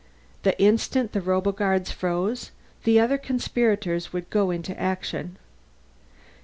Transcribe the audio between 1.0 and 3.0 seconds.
the roboguards froze, the